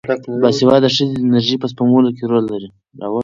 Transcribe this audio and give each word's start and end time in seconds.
باسواده 0.41 0.89
ښځې 0.95 1.07
د 1.13 1.17
انرژۍ 1.25 1.55
په 1.61 1.67
سپمولو 1.71 2.09
کې 2.17 2.23
رول 2.31 2.45
لري. 2.53 2.69